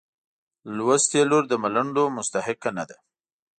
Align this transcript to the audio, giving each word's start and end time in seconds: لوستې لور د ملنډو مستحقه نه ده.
لوستې 0.75 1.21
لور 1.29 1.43
د 1.49 1.53
ملنډو 1.63 2.03
مستحقه 2.17 2.69
نه 2.77 2.83
ده. 2.89 2.97